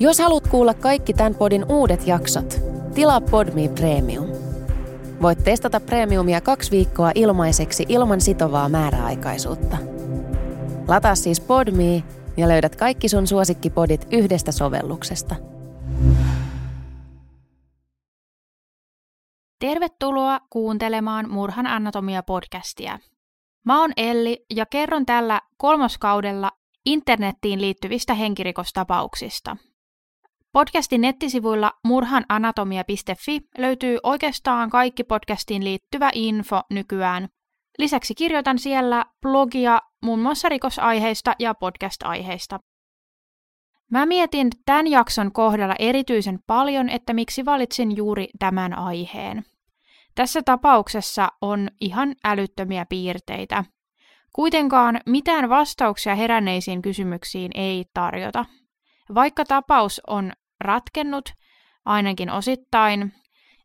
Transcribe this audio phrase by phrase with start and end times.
[0.00, 2.60] Jos haluat kuulla kaikki tämän podin uudet jaksot,
[2.94, 4.26] tilaa Podme Premium.
[5.22, 9.76] Voit testata Premiumia kaksi viikkoa ilmaiseksi ilman sitovaa määräaikaisuutta.
[10.88, 12.02] Lataa siis Podme
[12.36, 15.34] ja löydät kaikki sun suosikkipodit yhdestä sovelluksesta.
[19.60, 22.98] Tervetuloa kuuntelemaan Murhan anatomia-podcastia.
[23.64, 26.50] Mä oon Elli ja kerron tällä kolmoskaudella
[26.86, 29.56] internettiin liittyvistä henkirikostapauksista–
[30.58, 37.28] Podcastin nettisivuilla murhananatomia.fi löytyy oikeastaan kaikki podcastiin liittyvä info nykyään.
[37.78, 42.60] Lisäksi kirjoitan siellä blogia muun muassa rikosaiheista ja podcast-aiheista.
[43.90, 49.44] Mä mietin tämän jakson kohdalla erityisen paljon, että miksi valitsin juuri tämän aiheen.
[50.14, 53.64] Tässä tapauksessa on ihan älyttömiä piirteitä.
[54.32, 58.44] Kuitenkaan mitään vastauksia heränneisiin kysymyksiin ei tarjota.
[59.14, 61.32] Vaikka tapaus on ratkennut,
[61.84, 63.12] ainakin osittain,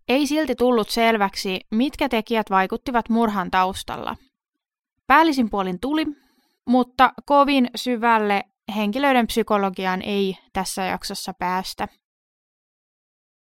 [0.08, 4.16] ei silti tullut selväksi, mitkä tekijät vaikuttivat murhan taustalla.
[5.08, 6.06] Päällisin puolin tuli,
[6.66, 8.44] mutta kovin syvälle
[8.76, 11.88] henkilöiden psykologiaan ei tässä jaksossa päästä.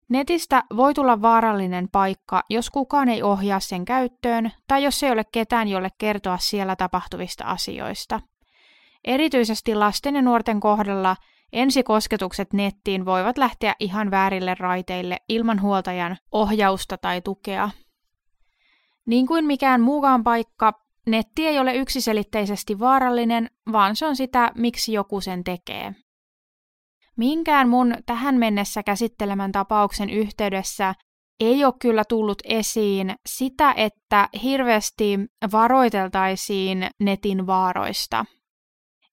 [0.08, 5.24] Netistä voi tulla vaarallinen paikka, jos kukaan ei ohjaa sen käyttöön tai jos ei ole
[5.32, 8.20] ketään, jolle kertoa siellä tapahtuvista asioista.
[9.04, 11.16] Erityisesti lasten ja nuorten kohdalla
[11.52, 17.70] Ensikosketukset nettiin voivat lähteä ihan väärille raiteille ilman huoltajan ohjausta tai tukea.
[19.06, 20.72] Niin kuin mikään muukaan paikka,
[21.06, 25.94] netti ei ole yksiselitteisesti vaarallinen, vaan se on sitä, miksi joku sen tekee.
[27.16, 30.94] Minkään mun tähän mennessä käsittelemän tapauksen yhteydessä
[31.40, 35.18] ei ole kyllä tullut esiin sitä, että hirveästi
[35.52, 38.24] varoiteltaisiin netin vaaroista–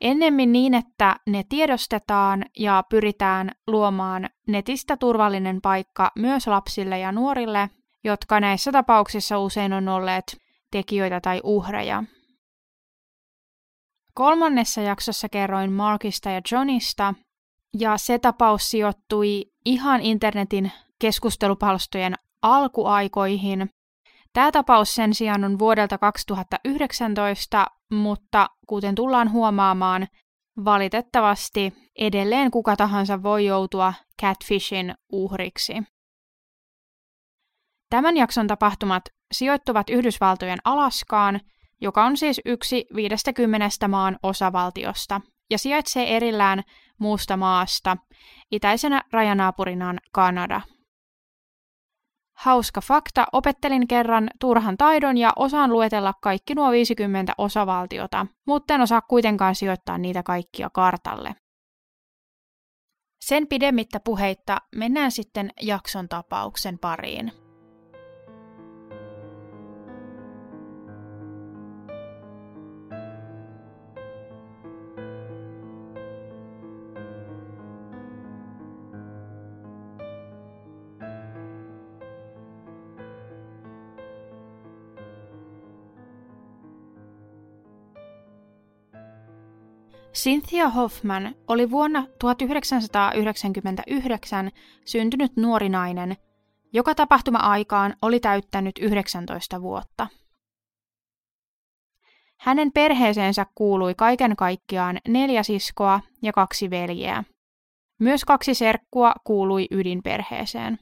[0.04, 7.70] Ennemmin niin, että ne tiedostetaan ja pyritään luomaan netistä turvallinen paikka myös lapsille ja nuorille,
[8.04, 10.38] jotka näissä tapauksissa usein on olleet
[10.72, 12.04] tekijöitä tai uhreja.
[14.14, 17.14] Kolmannessa jaksossa kerroin Markista ja Johnista,
[17.80, 23.70] ja se tapaus sijoittui ihan internetin keskustelupalstojen alkuaikoihin,
[24.34, 30.08] Tämä tapaus sen sijaan on vuodelta 2019, mutta kuten tullaan huomaamaan,
[30.66, 35.74] valitettavasti edelleen kuka tahansa voi joutua catfishin uhriksi.
[37.90, 41.40] Tämän jakson tapahtumat sijoittuvat Yhdysvaltojen Alaskaan,
[41.82, 46.64] joka on siis yksi 50 maan osavaltiosta, ja sijaitsee erillään
[47.00, 47.98] muusta maasta,
[48.52, 50.62] itäisenä rajanaapurinaan Kanada.
[52.44, 58.82] Hauska fakta, opettelin kerran turhan taidon ja osaan luetella kaikki nuo 50 osavaltiota, mutta en
[58.82, 61.36] osaa kuitenkaan sijoittaa niitä kaikkia kartalle.
[63.26, 67.43] Sen pidemmittä puheitta mennään sitten jakson tapauksen pariin.
[90.14, 94.52] Cynthia Hoffman oli vuonna 1999
[94.86, 96.18] syntynyt nuori nainen,
[96.74, 100.08] joka tapahtuma-aikaan oli täyttänyt 19 vuotta.
[102.40, 107.24] Hänen perheeseensä kuului kaiken kaikkiaan neljä siskoa ja kaksi veljeä.
[108.00, 110.80] Myös kaksi serkkua kuului ydinperheeseen.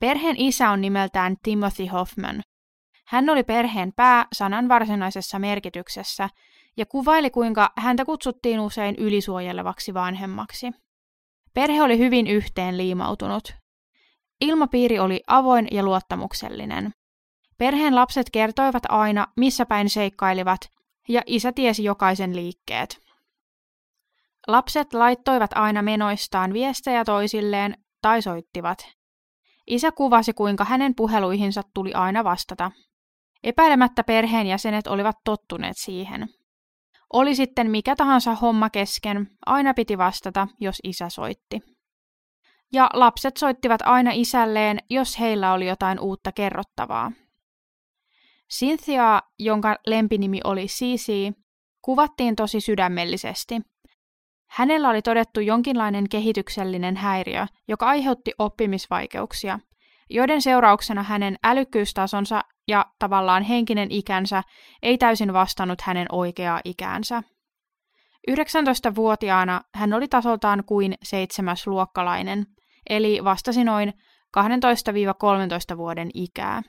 [0.00, 2.42] Perheen isä on nimeltään Timothy Hoffman.
[3.06, 6.28] Hän oli perheen pää sanan varsinaisessa merkityksessä
[6.78, 10.70] ja kuvaili, kuinka häntä kutsuttiin usein ylisuojelevaksi vanhemmaksi.
[11.54, 13.54] Perhe oli hyvin yhteen liimautunut.
[14.40, 16.90] Ilmapiiri oli avoin ja luottamuksellinen.
[17.58, 20.60] Perheen lapset kertoivat aina, missä päin seikkailivat,
[21.08, 22.98] ja isä tiesi jokaisen liikkeet.
[24.46, 28.78] Lapset laittoivat aina menoistaan viestejä toisilleen tai soittivat.
[29.66, 32.70] Isä kuvasi, kuinka hänen puheluihinsa tuli aina vastata.
[33.42, 36.28] Epäilemättä perheenjäsenet olivat tottuneet siihen.
[37.12, 41.60] Oli sitten mikä tahansa homma kesken, aina piti vastata, jos isä soitti.
[42.72, 47.12] Ja lapset soittivat aina isälleen, jos heillä oli jotain uutta kerrottavaa.
[48.52, 51.32] Cynthia, jonka lempinimi oli Sisi,
[51.82, 53.60] kuvattiin tosi sydämellisesti.
[54.50, 59.58] Hänellä oli todettu jonkinlainen kehityksellinen häiriö, joka aiheutti oppimisvaikeuksia,
[60.10, 64.42] joiden seurauksena hänen älykkyystasonsa ja tavallaan henkinen ikänsä
[64.82, 67.22] ei täysin vastannut hänen oikeaa ikäänsä.
[68.30, 72.46] 19-vuotiaana hän oli tasoltaan kuin seitsemäs luokkalainen,
[72.90, 73.92] eli vastasi noin
[75.74, 76.62] 12-13 vuoden ikää.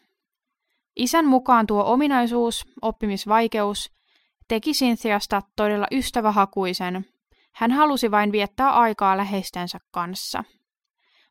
[0.96, 3.92] Isän mukaan tuo ominaisuus, oppimisvaikeus,
[4.48, 7.06] teki Cynthiasta todella ystävähakuisen.
[7.56, 10.44] Hän halusi vain viettää aikaa läheistensä kanssa.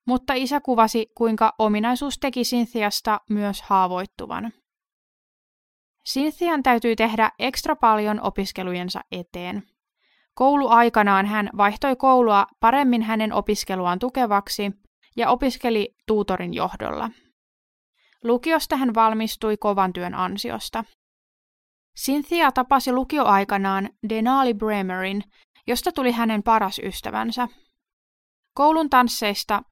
[0.09, 4.53] Mutta isä kuvasi, kuinka ominaisuus teki Cynthiasta myös haavoittuvan.
[6.13, 9.63] Cynthian täytyy tehdä ekstra paljon opiskelujensa eteen.
[10.35, 14.73] Kouluaikanaan hän vaihtoi koulua paremmin hänen opiskeluaan tukevaksi
[15.17, 17.11] ja opiskeli tuutorin johdolla.
[18.25, 20.85] Lukiosta hän valmistui kovan työn ansiosta.
[22.05, 25.23] Cynthia tapasi lukioaikanaan Denali Bremerin,
[25.67, 27.49] josta tuli hänen paras ystävänsä.
[28.55, 29.63] Koulun tansseista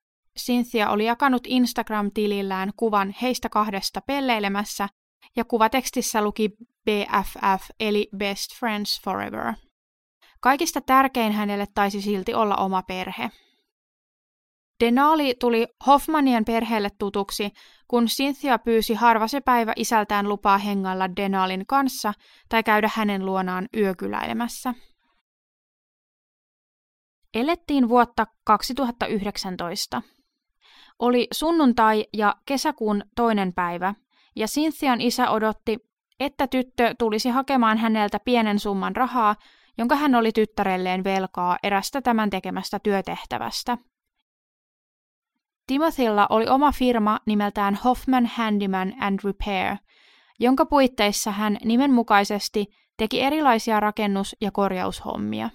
[0.40, 4.88] Cynthia oli jakanut Instagram-tilillään kuvan heistä kahdesta pelleilemässä
[5.36, 6.48] ja kuvatekstissä luki
[6.84, 9.52] BFF eli Best Friends Forever.
[10.40, 13.30] Kaikista tärkein hänelle taisi silti olla oma perhe.
[14.84, 17.50] Denali tuli Hoffmanien perheelle tutuksi,
[17.88, 22.12] kun Cynthia pyysi harva se päivä isältään lupaa hengailla Denalin kanssa
[22.48, 24.74] tai käydä hänen luonaan yökyläilemässä.
[27.34, 30.02] Elettiin vuotta 2019.
[30.98, 33.94] Oli sunnuntai ja kesäkuun toinen päivä,
[34.36, 35.78] ja Cynthian isä odotti,
[36.20, 39.36] että tyttö tulisi hakemaan häneltä pienen summan rahaa,
[39.78, 43.78] jonka hän oli tyttärelleen velkaa erästä tämän tekemästä työtehtävästä.
[45.66, 49.76] Timothylla oli oma firma nimeltään Hoffman Handyman and Repair,
[50.40, 52.66] jonka puitteissa hän nimenmukaisesti
[52.96, 55.50] teki erilaisia rakennus- ja korjaushommia.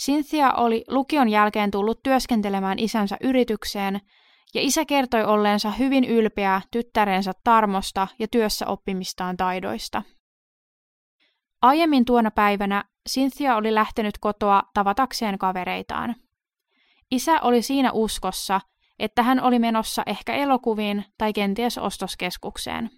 [0.00, 4.00] Cynthia oli lukion jälkeen tullut työskentelemään isänsä yritykseen,
[4.54, 10.02] ja isä kertoi olleensa hyvin ylpeä tyttärensä tarmosta ja työssä oppimistaan taidoista.
[11.62, 16.16] Aiemmin tuona päivänä Cynthia oli lähtenyt kotoa tavatakseen kavereitaan.
[17.10, 18.60] Isä oli siinä uskossa,
[18.98, 22.90] että hän oli menossa ehkä elokuviin tai kenties ostoskeskukseen.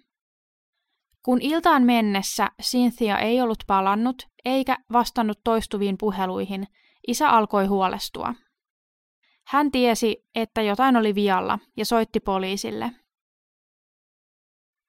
[1.23, 6.67] Kun iltaan mennessä Cynthia ei ollut palannut eikä vastannut toistuviin puheluihin,
[7.07, 8.33] isä alkoi huolestua.
[9.47, 12.91] Hän tiesi, että jotain oli vialla ja soitti poliisille.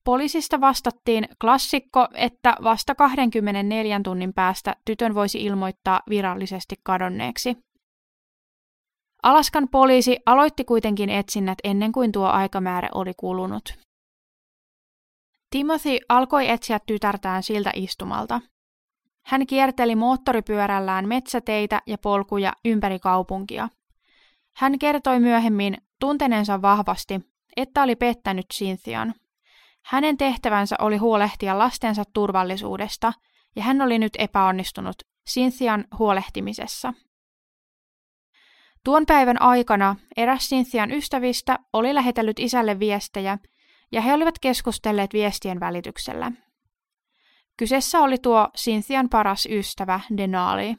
[0.04, 7.56] Poliisista vastattiin klassikko, että vasta 24 tunnin päästä tytön voisi ilmoittaa virallisesti kadonneeksi.
[9.22, 13.74] Alaskan poliisi aloitti kuitenkin etsinnät ennen kuin tuo aikamäärä oli kulunut.
[15.50, 18.40] Timothy alkoi etsiä tytärtään siltä istumalta.
[19.26, 23.68] Hän kierteli moottoripyörällään metsäteitä ja polkuja ympäri kaupunkia.
[24.58, 27.20] Hän kertoi myöhemmin tunteneensa vahvasti,
[27.56, 29.14] että oli pettänyt Cynthian.
[29.84, 33.12] Hänen tehtävänsä oli huolehtia lastensa turvallisuudesta,
[33.56, 34.96] ja hän oli nyt epäonnistunut
[35.30, 36.94] Cynthian huolehtimisessa.
[38.84, 43.38] Tuon päivän aikana eräs Cynthian ystävistä oli lähetellyt isälle viestejä,
[43.92, 46.32] ja he olivat keskustelleet viestien välityksellä.
[47.56, 50.76] Kyseessä oli tuo Cynthian paras ystävä, Denali.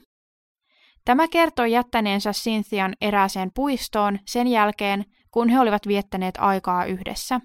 [1.06, 7.42] Tämä kertoi jättäneensä Cynthian erääseen puistoon sen jälkeen, kun he olivat viettäneet aikaa yhdessä.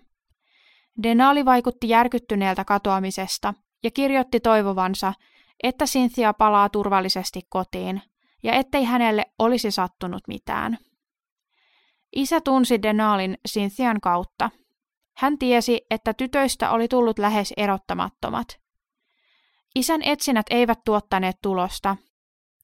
[1.03, 5.13] Denali vaikutti järkyttyneeltä katoamisesta ja kirjoitti toivovansa,
[5.63, 8.03] että Cynthia palaa turvallisesti kotiin
[8.43, 10.79] ja ettei hänelle olisi sattunut mitään.
[12.17, 14.51] Isä tunsi Denalin Cynthian kautta.
[15.17, 18.47] Hän tiesi, että tytöistä oli tullut lähes erottamattomat.
[19.75, 21.97] Isän etsinnät eivät tuottaneet tulosta.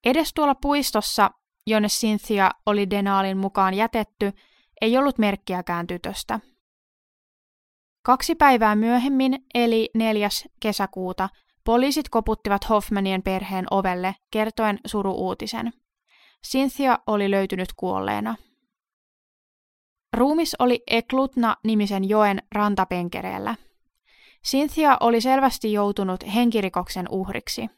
[0.05, 1.31] Edes tuolla puistossa,
[1.67, 4.33] jonne Cynthia oli Denalin mukaan jätetty,
[4.81, 6.41] ei ollut merkkiäkään tytöstä.
[8.03, 10.29] Kaksi päivää myöhemmin, eli 4.
[10.61, 11.29] kesäkuuta,
[11.65, 15.73] Poliisit koputtivat Hoffmanien perheen ovelle kertoen suruuutisen.
[16.47, 18.37] Cynthia oli löytynyt kuolleena.
[20.17, 23.55] Ruumis oli Eklutna-nimisen joen rantapenkereellä.
[24.47, 27.71] Cynthia oli selvästi joutunut henkirikoksen uhriksi.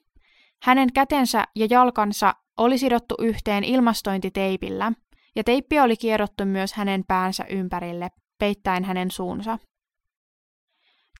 [0.62, 4.92] Hänen kätensä ja jalkansa oli sidottu yhteen ilmastointiteipillä,
[5.36, 9.58] ja teippi oli kierrottu myös hänen päänsä ympärille, peittäen hänen suunsa.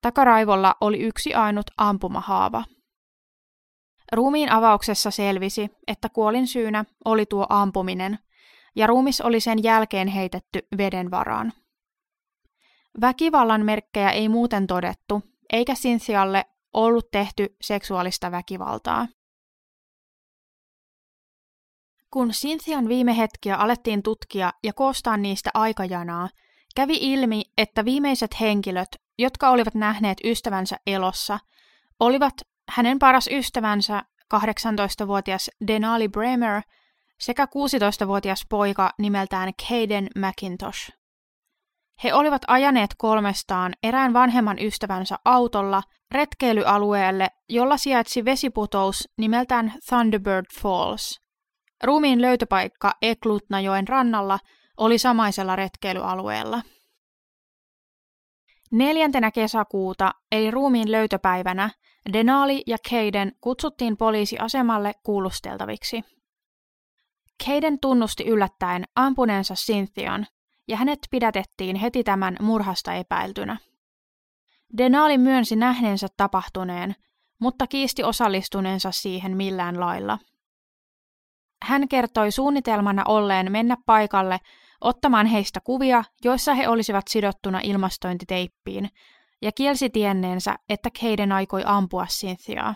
[0.02, 2.64] Takaraivolla oli yksi ainut ampumahaava.
[4.12, 8.18] Ruumiin avauksessa selvisi, että kuolin syynä oli tuo ampuminen,
[8.76, 11.52] ja ruumis oli sen jälkeen heitetty veden varaan.
[13.00, 15.22] Väkivallan merkkejä ei muuten todettu,
[15.52, 19.06] eikä Sinsialle ollut tehty seksuaalista väkivaltaa.
[22.12, 26.28] Kun Cynthian viime hetkiä alettiin tutkia ja koostaa niistä aikajanaa,
[26.76, 28.88] kävi ilmi, että viimeiset henkilöt,
[29.19, 31.38] jotka olivat nähneet ystävänsä elossa,
[32.00, 32.35] olivat
[32.69, 34.02] hänen paras ystävänsä,
[34.35, 36.62] 18-vuotias Denali Bremer
[37.21, 40.90] sekä 16-vuotias poika nimeltään Caden McIntosh.
[42.04, 51.21] He olivat ajaneet kolmestaan erään vanhemman ystävänsä autolla retkeilyalueelle, jolla sijaitsi vesiputous nimeltään Thunderbird Falls.
[51.82, 54.38] Ruumiin löytöpaikka Eklutnajoen rannalla
[54.76, 56.62] oli samaisella retkeilyalueella.
[58.72, 61.70] Neljäntenä kesäkuuta, eli ruumiin löytöpäivänä,
[62.12, 66.04] Denali ja Keiden kutsuttiin poliisiasemalle kuulusteltaviksi.
[67.44, 70.26] Keiden tunnusti yllättäen ampuneensa Cynthian,
[70.68, 73.56] ja hänet pidätettiin heti tämän murhasta epäiltynä.
[74.78, 76.94] Denali myönsi nähneensä tapahtuneen,
[77.40, 80.18] mutta kiisti osallistuneensa siihen millään lailla.
[81.62, 84.38] Hän kertoi suunnitelmana olleen mennä paikalle
[84.81, 88.90] ottamaan heistä kuvia, joissa he olisivat sidottuna ilmastointiteippiin,
[89.42, 92.75] ja kielsi tienneensä, että Keiden aikoi ampua Cynthiaa.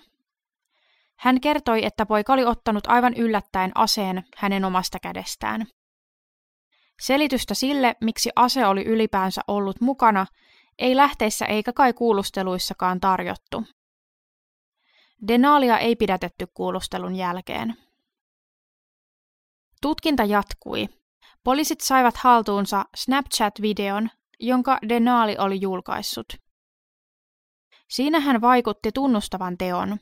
[1.19, 5.67] Hän kertoi, että poika oli ottanut aivan yllättäen aseen hänen omasta kädestään.
[7.01, 10.27] Selitystä sille, miksi ase oli ylipäänsä ollut mukana,
[10.79, 13.65] ei lähteissä eikä kai kuulusteluissakaan tarjottu.
[15.29, 17.86] Denalia ei pidätetty kuulustelun jälkeen.
[19.87, 20.89] Tutkinta jatkui.
[21.45, 24.09] Poliisit saivat haltuunsa Snapchat-videon,
[24.41, 26.27] jonka Denali oli julkaissut.
[27.91, 29.97] Siinä hän vaikutti tunnustavan teon.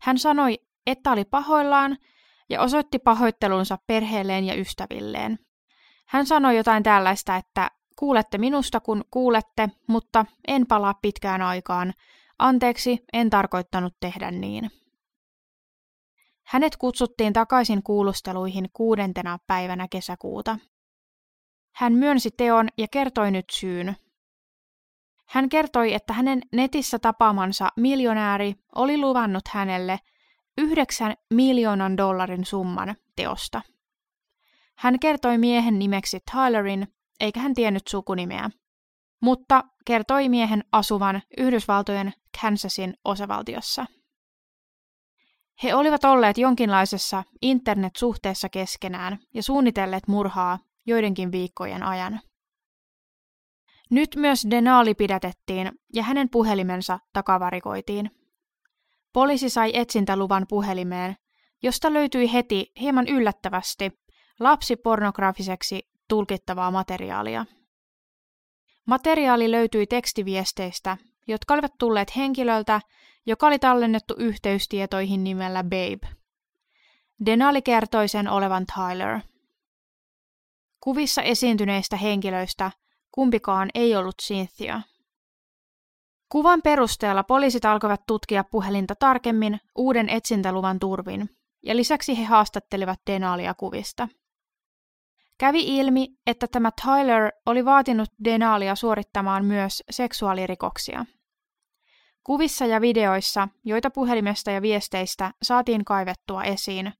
[0.00, 1.98] Hän sanoi, että oli pahoillaan
[2.50, 5.38] ja osoitti pahoittelunsa perheelleen ja ystävilleen.
[6.08, 11.92] Hän sanoi jotain tällaista, että kuulette minusta kun kuulette, mutta en palaa pitkään aikaan.
[12.38, 14.81] Anteeksi, en tarkoittanut tehdä niin.
[16.52, 20.58] Hänet kutsuttiin takaisin kuulusteluihin kuudentena päivänä kesäkuuta.
[21.74, 23.96] Hän myönsi teon ja kertoi nyt syyn.
[25.26, 30.00] Hän kertoi, että hänen netissä tapaamansa miljonääri oli luvannut hänelle
[30.58, 33.62] yhdeksän miljoonan dollarin summan teosta.
[34.78, 36.88] Hän kertoi miehen nimeksi Tylerin,
[37.20, 38.50] eikä hän tiennyt sukunimeä,
[39.20, 43.86] mutta kertoi miehen asuvan Yhdysvaltojen Kansasin osavaltiossa.
[45.62, 52.20] He olivat olleet jonkinlaisessa internetsuhteessa keskenään ja suunnitelleet murhaa joidenkin viikkojen ajan.
[53.90, 58.10] Nyt myös Denali pidätettiin ja hänen puhelimensa takavarikoitiin.
[59.12, 61.16] Poliisi sai etsintäluvan puhelimeen,
[61.62, 63.90] josta löytyi heti hieman yllättävästi
[64.40, 67.46] lapsipornografiseksi tulkittavaa materiaalia.
[68.86, 72.80] Materiaali löytyi tekstiviesteistä, jotka olivat tulleet henkilöltä,
[73.26, 76.08] joka oli tallennettu yhteystietoihin nimellä Babe.
[77.26, 79.20] Denali kertoi sen olevan Tyler.
[80.80, 82.70] Kuvissa esiintyneistä henkilöistä
[83.10, 84.80] kumpikaan ei ollut Cynthia.
[86.28, 91.28] Kuvan perusteella poliisit alkoivat tutkia puhelinta tarkemmin uuden etsintäluvan turvin,
[91.62, 94.08] ja lisäksi he haastattelivat Denalia kuvista.
[95.38, 101.04] Kävi ilmi, että tämä Tyler oli vaatinut Denalia suorittamaan myös seksuaalirikoksia.
[102.24, 106.92] Kuvissa ja videoissa, joita puhelimesta ja viesteistä saatiin kaivettua esiin,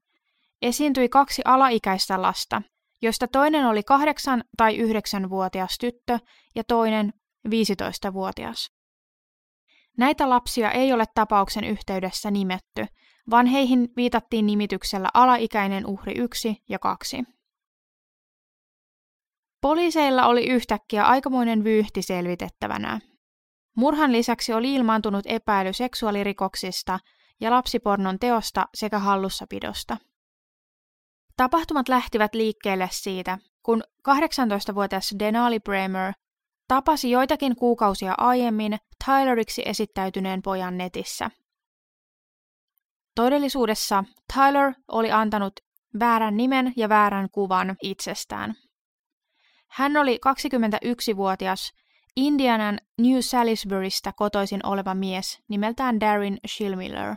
[0.63, 2.63] esiintyi kaksi alaikäistä lasta,
[3.03, 6.19] joista toinen oli 8- tai 9-vuotias tyttö
[6.55, 7.13] ja toinen
[7.49, 8.71] 15-vuotias.
[9.99, 12.87] Näitä lapsia ei ole tapauksen yhteydessä nimetty,
[13.31, 17.25] vaan heihin viitattiin nimityksellä alaikäinen uhri 1 ja 2.
[19.61, 23.01] Poliiseilla oli yhtäkkiä aikamoinen vyyhti selvitettävänä.
[23.77, 26.99] Murhan lisäksi oli ilmaantunut epäily seksuaalirikoksista
[27.41, 29.97] ja lapsipornon teosta sekä hallussapidosta.
[31.37, 36.13] Tapahtumat lähtivät liikkeelle siitä, kun 18-vuotias Denali Bremer
[36.69, 41.31] tapasi joitakin kuukausia aiemmin Tyleriksi esittäytyneen pojan netissä.
[43.15, 45.53] Todellisuudessa Tyler oli antanut
[45.99, 48.55] väärän nimen ja väärän kuvan itsestään.
[49.69, 51.73] Hän oli 21-vuotias
[52.17, 57.17] Indianan New Salisburysta kotoisin oleva mies nimeltään Darren Schilmiller.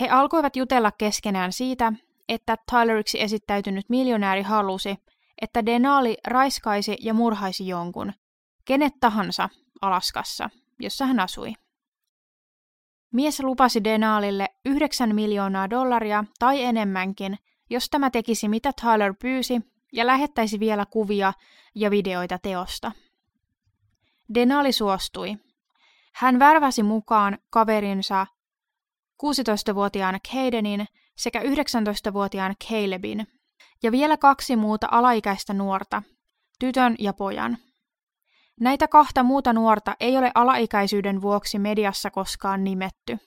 [0.00, 1.92] He alkoivat jutella keskenään siitä,
[2.28, 4.96] että Tyleriksi esittäytynyt miljonääri halusi,
[5.42, 8.12] että Denali raiskaisi ja murhaisi jonkun,
[8.64, 9.48] kenet tahansa
[9.82, 11.52] Alaskassa, jossa hän asui.
[13.12, 17.38] Mies lupasi Denaalille 9 miljoonaa dollaria tai enemmänkin,
[17.70, 19.60] jos tämä tekisi mitä Tyler pyysi
[19.94, 21.32] ja lähettäisi vielä kuvia
[21.74, 22.92] ja videoita teosta.
[24.34, 25.36] Denali suostui.
[26.14, 28.26] Hän värväsi mukaan kaverinsa
[29.22, 30.86] 16-vuotiaan Cadenin
[31.16, 33.26] sekä 19-vuotiaan Calebin
[33.82, 36.02] ja vielä kaksi muuta alaikäistä nuorta,
[36.58, 37.58] tytön ja pojan.
[38.60, 43.18] Näitä kahta muuta nuorta ei ole alaikäisyyden vuoksi mediassa koskaan nimetty.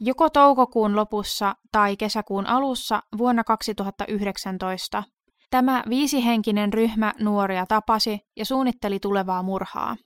[0.00, 5.02] Joko toukokuun lopussa tai kesäkuun alussa vuonna 2019
[5.50, 9.96] tämä viisihenkinen ryhmä nuoria tapasi ja suunnitteli tulevaa murhaa.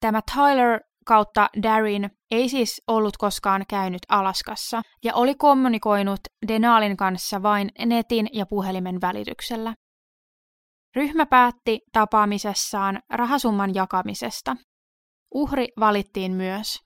[0.00, 7.42] Tämä Tyler kautta Darin ei siis ollut koskaan käynyt Alaskassa ja oli kommunikoinut Denalin kanssa
[7.42, 9.74] vain netin ja puhelimen välityksellä.
[10.96, 14.56] Ryhmä päätti tapaamisessaan rahasumman jakamisesta.
[15.34, 16.78] Uhri valittiin myös.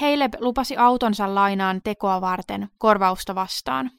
[0.00, 3.90] Caleb lupasi autonsa lainaan tekoa varten korvausta vastaan.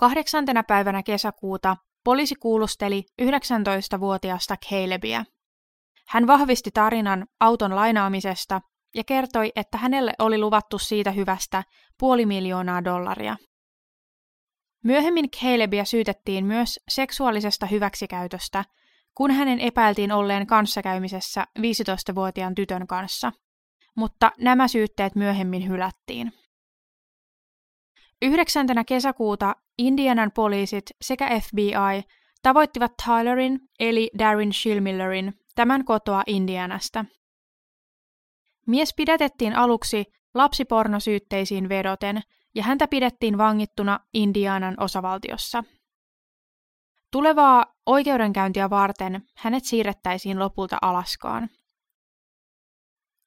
[0.00, 5.24] Kahdeksantena päivänä kesäkuuta poliisi kuulusteli 19-vuotiaasta Calebia.
[6.08, 8.60] Hän vahvisti tarinan auton lainaamisesta
[8.94, 11.64] ja kertoi, että hänelle oli luvattu siitä hyvästä
[11.98, 13.36] puoli miljoonaa dollaria.
[14.84, 18.64] Myöhemmin Calebia syytettiin myös seksuaalisesta hyväksikäytöstä,
[19.14, 23.32] kun hänen epäiltiin olleen kanssakäymisessä 15-vuotiaan tytön kanssa,
[23.96, 26.32] mutta nämä syytteet myöhemmin hylättiin.
[28.22, 28.66] 9.
[28.86, 32.02] kesäkuuta Indianan poliisit sekä FBI
[32.42, 37.04] tavoittivat Tylerin eli Darren Shilmillerin tämän kotoa Indianasta.
[38.66, 42.20] Mies pidätettiin aluksi lapsipornosyytteisiin vedoten
[42.54, 45.64] ja häntä pidettiin vangittuna Indianan osavaltiossa.
[47.12, 51.48] Tulevaa oikeudenkäyntiä varten hänet siirrettäisiin lopulta Alaskaan.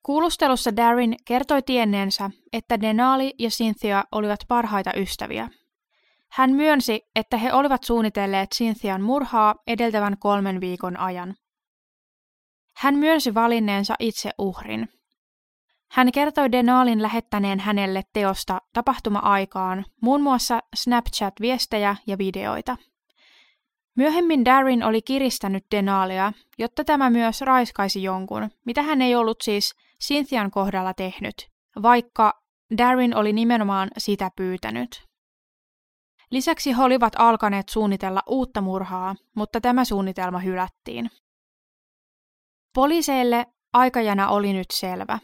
[0.03, 5.49] Kuulustelussa Darin kertoi tienneensä, että Denali ja Cynthia olivat parhaita ystäviä.
[6.29, 11.35] Hän myönsi, että he olivat suunnitelleet Cynthian murhaa edeltävän kolmen viikon ajan.
[12.75, 14.89] Hän myönsi valinneensa itse uhrin.
[15.91, 22.77] Hän kertoi Denalin lähettäneen hänelle teosta tapahtuma-aikaan muun muassa Snapchat-viestejä ja videoita.
[23.95, 29.75] Myöhemmin Darin oli kiristänyt Denalia, jotta tämä myös raiskaisi jonkun, mitä hän ei ollut siis
[30.07, 31.49] Cynthian kohdalla tehnyt,
[31.81, 32.41] vaikka
[32.77, 35.03] Darin oli nimenomaan sitä pyytänyt.
[36.31, 41.09] Lisäksi he olivat alkaneet suunnitella uutta murhaa, mutta tämä suunnitelma hylättiin.
[42.75, 45.19] Poliiseille aikajana oli nyt selvä.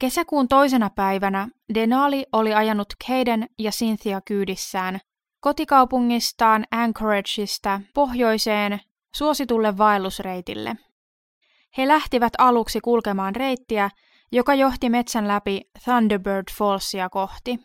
[0.00, 5.00] Kesäkuun toisena päivänä Denali oli ajanut Keiden ja Cynthia kyydissään
[5.40, 8.80] kotikaupungistaan Anchorageista pohjoiseen
[9.16, 10.76] suositulle vaellusreitille.
[11.78, 13.90] He lähtivät aluksi kulkemaan reittiä,
[14.32, 17.58] joka johti metsän läpi Thunderbird Fallsia kohti.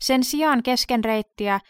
[0.00, 1.60] Sen sijaan kesken reittiä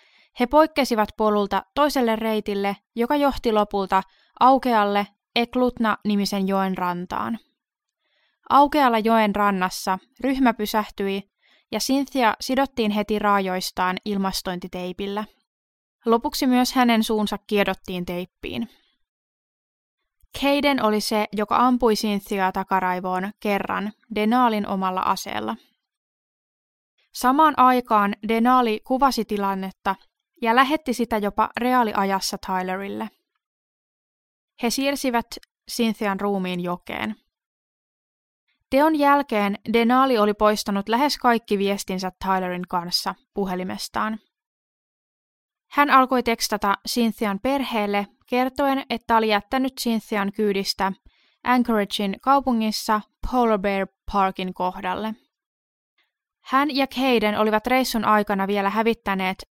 [0.40, 4.02] he poikkesivat polulta toiselle reitille, joka johti lopulta
[4.40, 7.38] aukealle Eklutna-nimisen joen rantaan.
[8.50, 11.22] Aukealla joen rannassa ryhmä pysähtyi
[11.72, 15.24] ja Cynthia sidottiin heti raajoistaan ilmastointiteipillä.
[16.06, 18.68] Lopuksi myös hänen suunsa kiedottiin teippiin.
[20.40, 25.56] Keiden oli se, joka ampui Cynthiaa takaraivoon kerran Denaalin omalla aseella.
[27.12, 29.96] Samaan aikaan Denali kuvasi tilannetta
[30.42, 33.10] ja lähetti sitä jopa reaaliajassa Tylerille.
[34.62, 35.26] He siirsivät
[35.70, 37.16] Cynthian ruumiin jokeen.
[38.70, 44.18] Teon jälkeen Denali oli poistanut lähes kaikki viestinsä Tylerin kanssa puhelimestaan.
[45.70, 50.92] Hän alkoi tekstata Cynthian perheelle kertoen, että oli jättänyt Cynthian kyydistä
[51.44, 55.14] Anchoragein kaupungissa Polar Bear Parkin kohdalle.
[56.44, 59.48] Hän ja Keiden olivat reissun aikana vielä hävittäneet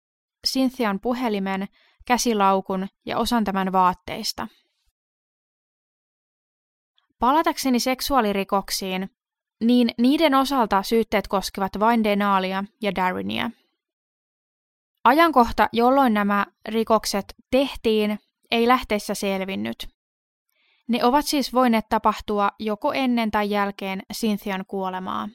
[0.47, 1.67] Cynthian puhelimen,
[2.05, 4.47] käsilaukun ja osan tämän vaatteista.
[7.19, 9.09] Palatakseni seksuaalirikoksiin,
[9.63, 13.51] niin niiden osalta syytteet koskevat vain Denalia ja Darinia.
[15.03, 18.19] Ajankohta, jolloin nämä rikokset tehtiin,
[18.51, 19.87] ei lähteessä selvinnyt.
[20.87, 25.29] Ne ovat siis voineet tapahtua joko ennen tai jälkeen Cynthian kuolemaa,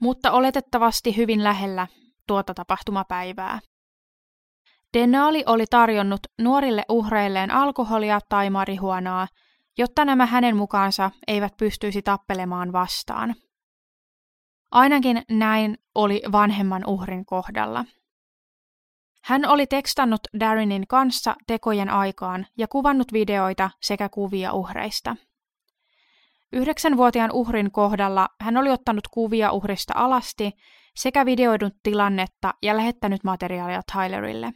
[0.00, 1.86] mutta oletettavasti hyvin lähellä
[2.26, 3.60] tuota tapahtumapäivää.
[4.94, 9.28] Denali oli tarjonnut nuorille uhreilleen alkoholia tai marihuonaa,
[9.78, 13.34] jotta nämä hänen mukaansa eivät pystyisi tappelemaan vastaan.
[14.70, 17.84] Ainakin näin oli vanhemman uhrin kohdalla.
[19.24, 25.16] Hän oli tekstannut Darinin kanssa tekojen aikaan ja kuvannut videoita sekä kuvia uhreista.
[26.52, 30.52] Yhdeksänvuotiaan uhrin kohdalla hän oli ottanut kuvia uhrista alasti
[30.96, 34.52] sekä videoidut tilannetta ja lähettänyt materiaalia Tylerille.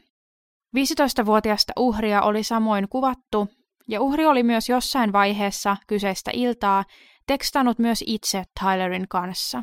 [0.77, 3.49] 15-vuotiasta uhria oli samoin kuvattu,
[3.89, 6.85] ja uhri oli myös jossain vaiheessa kyseistä iltaa
[7.27, 9.63] tekstannut myös itse Tylerin kanssa.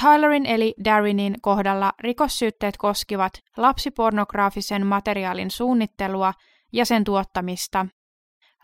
[0.00, 6.32] Tylerin eli Darinin kohdalla rikossyytteet koskivat lapsipornograafisen materiaalin suunnittelua
[6.72, 7.86] ja sen tuottamista,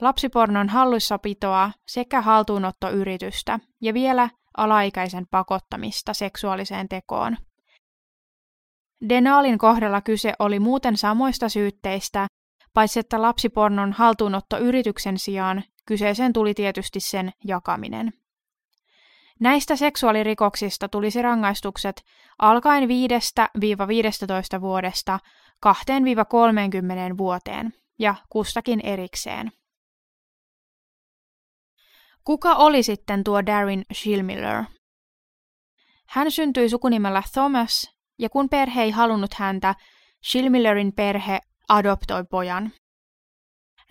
[0.00, 7.36] lapsipornon hallussapitoa sekä haltuunottoyritystä ja vielä alaikäisen pakottamista seksuaaliseen tekoon.
[9.08, 12.26] Denaalin kohdalla kyse oli muuten samoista syytteistä,
[12.74, 18.12] paitsi että lapsipornon haltuunotto yrityksen sijaan kyseeseen tuli tietysti sen jakaminen.
[19.42, 22.04] Näistä seksuaalirikoksista tulisi rangaistukset
[22.38, 25.18] alkaen 5-15 vuodesta
[25.66, 29.52] 2-30 vuoteen ja kustakin erikseen.
[32.24, 34.64] Kuka oli sitten tuo Darin Schilmiller?
[36.08, 39.74] Hän syntyi sukunimellä Thomas, ja kun perhe ei halunnut häntä,
[40.24, 42.72] Schilmillerin perhe adoptoi pojan.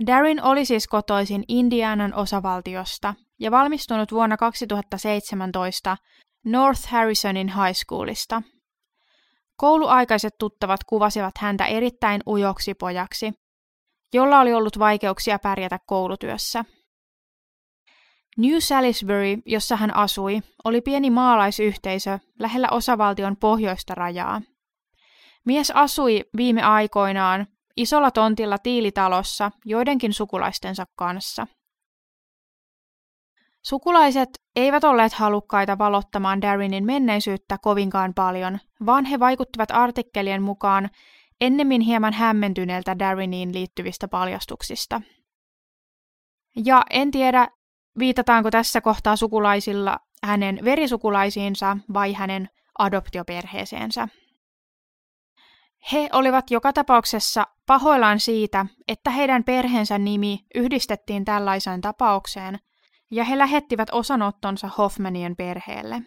[0.07, 5.97] Darin oli siis kotoisin Indianan osavaltiosta ja valmistunut vuonna 2017
[6.45, 8.41] North Harrisonin High Schoolista.
[9.57, 13.33] Kouluaikaiset tuttavat kuvasivat häntä erittäin ujoksi pojaksi,
[14.13, 16.65] jolla oli ollut vaikeuksia pärjätä koulutyössä.
[18.37, 24.41] New Salisbury, jossa hän asui, oli pieni maalaisyhteisö lähellä osavaltion pohjoista rajaa.
[25.45, 31.47] Mies asui viime aikoinaan isolla tontilla tiilitalossa joidenkin sukulaistensa kanssa.
[33.61, 40.89] Sukulaiset eivät olleet halukkaita valottamaan Darinin menneisyyttä kovinkaan paljon, vaan he vaikuttivat artikkelien mukaan
[41.41, 45.01] ennemmin hieman hämmentyneeltä Dariniin liittyvistä paljastuksista.
[46.65, 47.47] Ja en tiedä,
[47.99, 54.07] viitataanko tässä kohtaa sukulaisilla hänen verisukulaisiinsa vai hänen adoptioperheeseensä.
[55.91, 62.59] He olivat joka tapauksessa pahoillaan siitä, että heidän perheensä nimi yhdistettiin tällaiseen tapaukseen,
[63.11, 66.01] ja he lähettivät osanottonsa Hoffmanien perheelle.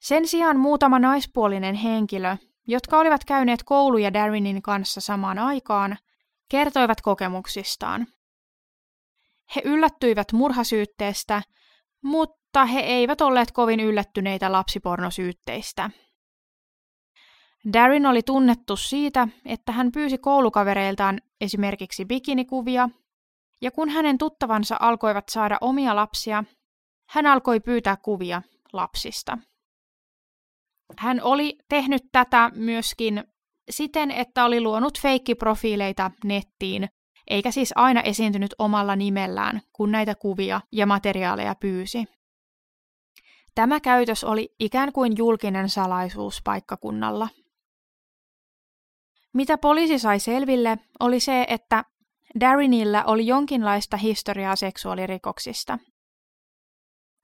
[0.00, 5.98] Sen sijaan muutama naispuolinen henkilö, jotka olivat käyneet kouluja Darinin kanssa samaan aikaan,
[6.50, 8.06] kertoivat kokemuksistaan.
[9.56, 11.42] He yllättyivät murhasyytteestä,
[12.02, 15.90] mutta he eivät olleet kovin yllättyneitä lapsipornosyytteistä.
[17.72, 22.88] Darin oli tunnettu siitä, että hän pyysi koulukavereiltaan esimerkiksi bikinikuvia,
[23.60, 26.44] ja kun hänen tuttavansa alkoivat saada omia lapsia,
[27.10, 28.42] hän alkoi pyytää kuvia
[28.72, 29.38] lapsista.
[30.98, 33.24] Hän oli tehnyt tätä myöskin
[33.70, 36.88] siten, että oli luonut feikkiprofiileita nettiin,
[37.30, 42.04] eikä siis aina esiintynyt omalla nimellään, kun näitä kuvia ja materiaaleja pyysi.
[43.54, 47.28] Tämä käytös oli ikään kuin julkinen salaisuus paikkakunnalla.
[49.34, 51.84] Mitä poliisi sai selville, oli se, että
[52.40, 55.78] Darinilla oli jonkinlaista historiaa seksuaalirikoksista.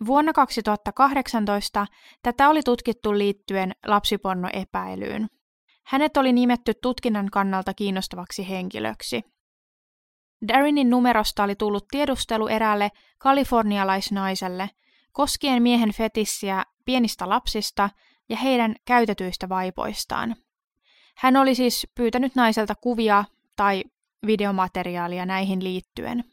[0.07, 1.87] Vuonna 2018
[2.23, 5.27] tätä oli tutkittu liittyen lapsipornoepäilyyn.
[5.87, 9.23] Hänet oli nimetty tutkinnan kannalta kiinnostavaksi henkilöksi.
[10.49, 14.71] Darinin numerosta oli tullut tiedustelu eräälle kalifornialaisnaiselle
[15.12, 17.90] koskien miehen fetissiä pienistä lapsista
[18.29, 20.37] ja heidän käytetyistä vaipoistaan.
[21.16, 23.25] Hän oli siis pyytänyt naiselta kuvia
[23.57, 23.85] tai
[24.26, 26.24] videomateriaalia näihin liittyen.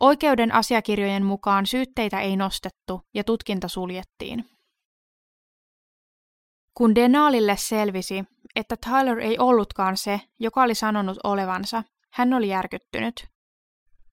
[0.00, 4.44] Oikeuden asiakirjojen mukaan syytteitä ei nostettu ja tutkinta suljettiin.
[6.74, 8.24] Kun Denaalille selvisi,
[8.56, 13.26] että Tyler ei ollutkaan se, joka oli sanonut olevansa, hän oli järkyttynyt.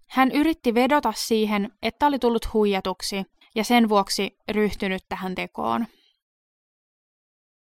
[0.10, 5.88] Hän yritti vedota siihen, että oli tullut huijatuksi ja sen vuoksi ryhtynyt tähän tekoon.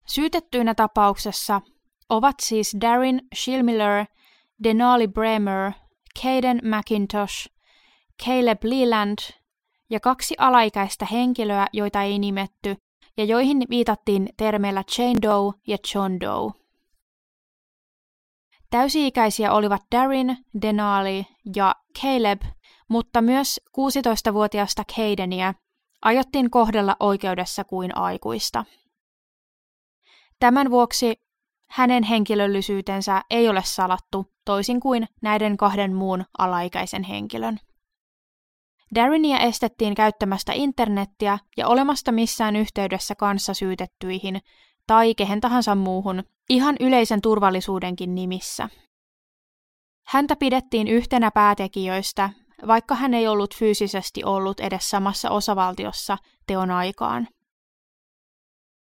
[0.06, 1.60] Syytettyinä tapauksessa
[2.08, 4.06] ovat siis Darin Schilmiller,
[4.64, 5.72] Denali Bremer,
[6.22, 7.48] Caden McIntosh,
[8.24, 9.18] Caleb Leland
[9.90, 12.76] ja kaksi alaikäistä henkilöä, joita ei nimetty
[13.16, 16.52] ja joihin viitattiin termeillä Jane Doe ja John Doe.
[18.70, 22.42] Täysi-ikäisiä olivat Darin, Denali ja Caleb,
[22.88, 25.54] mutta myös 16-vuotiaasta Cadenia
[26.02, 28.64] aiottiin kohdella oikeudessa kuin aikuista.
[30.40, 31.25] Tämän vuoksi
[31.70, 37.58] hänen henkilöllisyytensä ei ole salattu toisin kuin näiden kahden muun alaikäisen henkilön.
[38.94, 44.40] Darinia estettiin käyttämästä internettiä ja olemasta missään yhteydessä kanssa syytettyihin
[44.86, 48.68] tai kehen tahansa muuhun, ihan yleisen turvallisuudenkin nimissä.
[50.06, 52.30] Häntä pidettiin yhtenä päätekijöistä,
[52.66, 57.28] vaikka hän ei ollut fyysisesti ollut edes samassa osavaltiossa teon aikaan.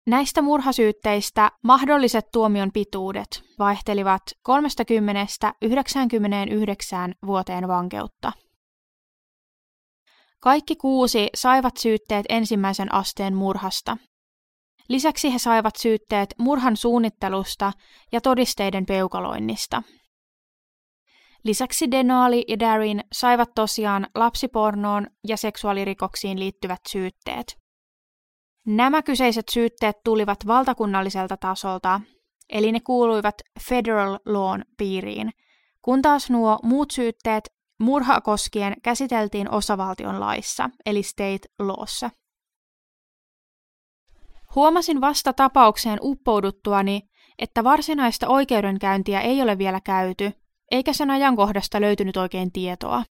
[0.07, 4.53] Näistä murhasyytteistä mahdolliset tuomion pituudet vaihtelivat 30-99
[7.25, 8.31] vuoteen vankeutta.
[10.39, 13.97] Kaikki kuusi saivat syytteet ensimmäisen asteen murhasta.
[14.89, 17.73] Lisäksi he saivat syytteet murhan suunnittelusta
[18.11, 19.83] ja todisteiden peukaloinnista.
[21.43, 27.60] Lisäksi Denali ja Darin saivat tosiaan lapsipornoon ja seksuaalirikoksiin liittyvät syytteet.
[28.65, 32.01] Nämä kyseiset syytteet tulivat valtakunnalliselta tasolta,
[32.49, 33.35] eli ne kuuluivat
[33.69, 35.31] federal lawn piiriin,
[35.81, 37.43] kun taas nuo muut syytteet
[37.79, 42.09] murhaa koskien käsiteltiin osavaltion laissa, eli state lawssa.
[44.55, 47.01] Huomasin vasta tapaukseen uppouduttuani,
[47.39, 50.31] että varsinaista oikeudenkäyntiä ei ole vielä käyty,
[50.71, 53.03] eikä sen ajankohdasta löytynyt oikein tietoa.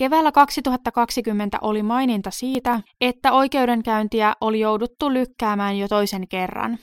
[0.00, 6.78] Keväällä 2020 oli maininta siitä, että oikeudenkäyntiä oli jouduttu lykkäämään jo toisen kerran.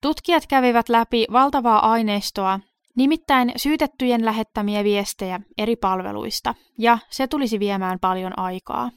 [0.00, 2.60] Tutkijat kävivät läpi valtavaa aineistoa,
[2.96, 8.90] nimittäin syytettyjen lähettämiä viestejä eri palveluista, ja se tulisi viemään paljon aikaa.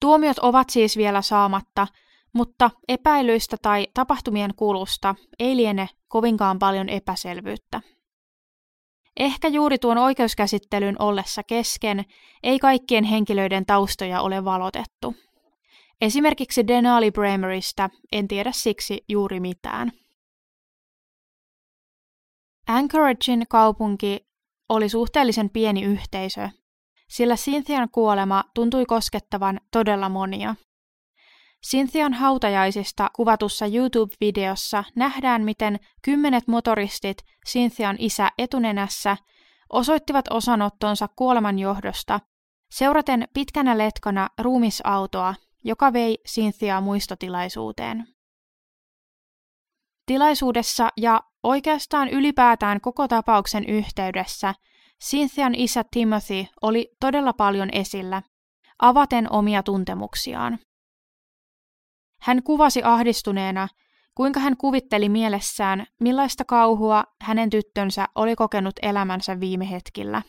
[0.00, 1.86] Tuomiot ovat siis vielä saamatta,
[2.32, 7.80] mutta epäilyistä tai tapahtumien kulusta ei liene kovinkaan paljon epäselvyyttä.
[9.18, 12.04] Ehkä juuri tuon oikeuskäsittelyn ollessa kesken
[12.42, 15.14] ei kaikkien henkilöiden taustoja ole valotettu.
[16.00, 19.92] Esimerkiksi Denali Bremeristä en tiedä siksi juuri mitään.
[22.68, 24.26] Anchoragein kaupunki
[24.68, 26.48] oli suhteellisen pieni yhteisö,
[27.08, 30.54] sillä Cynthian kuolema tuntui koskettavan todella monia.
[31.66, 37.18] Cynthian hautajaisista kuvatussa YouTube-videossa nähdään, miten kymmenet motoristit
[37.48, 39.16] Cynthian isä etunenässä
[39.72, 42.20] osoittivat osanottonsa kuoleman johdosta,
[42.70, 48.06] seuraten pitkänä letkana ruumisautoa, joka vei Cynthiaa muistotilaisuuteen.
[50.06, 54.54] Tilaisuudessa ja oikeastaan ylipäätään koko tapauksen yhteydessä
[55.04, 58.22] Cynthian isä Timothy oli todella paljon esillä,
[58.78, 60.58] avaten omia tuntemuksiaan.
[62.20, 63.68] Hän kuvasi ahdistuneena,
[64.14, 70.22] kuinka hän kuvitteli mielessään, millaista kauhua hänen tyttönsä oli kokenut elämänsä viime hetkillä.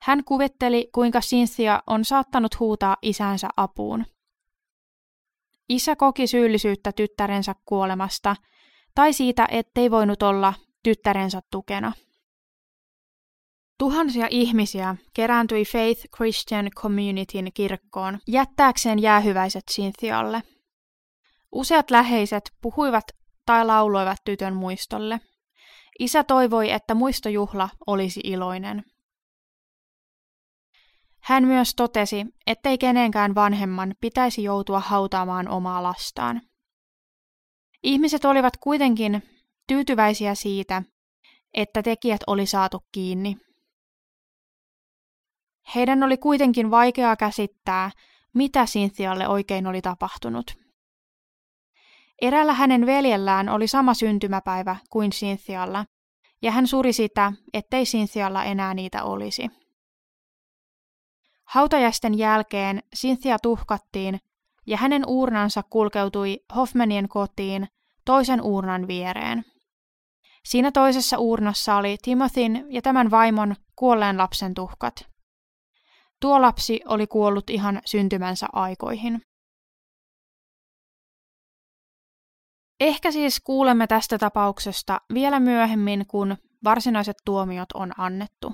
[0.00, 4.04] Hän kuvitteli, kuinka Cynthia on saattanut huutaa isänsä apuun.
[5.68, 8.36] Isä koki syyllisyyttä tyttärensä kuolemasta
[8.94, 11.92] tai siitä, ettei voinut olla tyttärensä tukena.
[13.78, 20.42] Tuhansia ihmisiä kerääntyi Faith Christian Communityn kirkkoon jättääkseen jäähyväiset Cynthialle.
[21.52, 23.04] Useat läheiset puhuivat
[23.46, 25.20] tai lauloivat tytön muistolle.
[25.98, 28.84] Isä toivoi, että muistojuhla olisi iloinen.
[31.20, 36.40] Hän myös totesi, ettei kenenkään vanhemman pitäisi joutua hautaamaan omaa lastaan.
[37.82, 39.22] Ihmiset olivat kuitenkin
[39.66, 40.82] tyytyväisiä siitä,
[41.54, 43.36] että tekijät oli saatu kiinni.
[45.74, 47.90] Heidän oli kuitenkin vaikeaa käsittää,
[48.34, 50.56] mitä Cynthialle oikein oli tapahtunut.
[52.20, 55.84] Erällä hänen veljellään oli sama syntymäpäivä kuin Cynthialla,
[56.42, 59.48] ja hän suri sitä, ettei Cynthialla enää niitä olisi.
[61.44, 64.20] Hautajaisten jälkeen Cynthia tuhkattiin
[64.66, 67.68] ja hänen uurnansa kulkeutui Hoffmanien kotiin
[68.04, 69.44] toisen uurnan viereen.
[70.44, 75.08] Siinä toisessa uurnassa oli Timothyn ja tämän vaimon kuolleen lapsen tuhkat.
[76.20, 79.20] Tuo lapsi oli kuollut ihan syntymänsä aikoihin.
[82.80, 88.52] Ehkä siis kuulemme tästä tapauksesta vielä myöhemmin, kun varsinaiset tuomiot on annettu.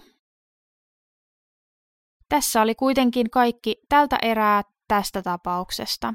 [2.29, 6.15] Tässä oli kuitenkin kaikki tältä erää tästä tapauksesta.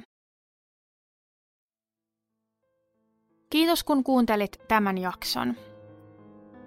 [3.49, 5.68] Kiitos kun kuuntelit tämän jakson.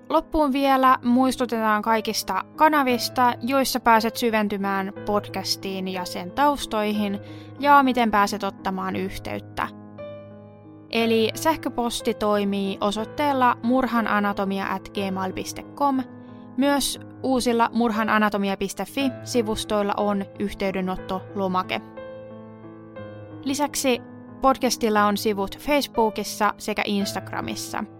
[0.08, 7.20] Loppuun vielä muistutetaan kaikista kanavista, joissa pääset syventymään podcastiin ja sen taustoihin
[7.60, 9.68] ja miten pääset ottamaan yhteyttä.
[10.90, 16.02] Eli sähköposti toimii osoitteella murhananatomia.gmail.com.
[16.56, 21.80] Myös uusilla murhananatomia.fi-sivustoilla on yhteydenottolomake.
[23.44, 24.02] Lisäksi
[24.40, 27.84] podcastilla on sivut Facebookissa sekä Instagramissa–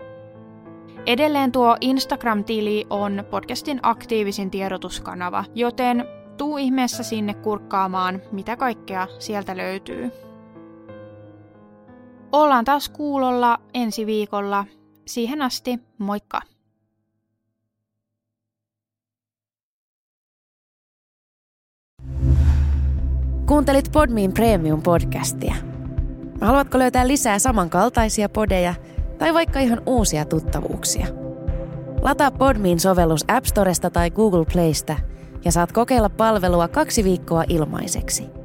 [1.07, 6.05] Edelleen tuo Instagram-tili on podcastin aktiivisin tiedotuskanava, joten
[6.37, 10.11] tuu ihmeessä sinne kurkkaamaan, mitä kaikkea sieltä löytyy.
[12.33, 14.65] Ollaan taas kuulolla ensi viikolla.
[15.07, 16.41] Siihen asti, moikka!
[23.47, 25.55] Kuuntelit Podmin Premium-podcastia.
[26.41, 28.75] Haluatko löytää lisää samankaltaisia podeja–
[29.23, 31.07] tai vaikka ihan uusia tuttavuuksia.
[32.01, 34.97] Lataa Podmin sovellus App Storesta tai Google Playsta
[35.45, 38.27] ja saat kokeilla palvelua kaksi viikkoa ilmaiseksi–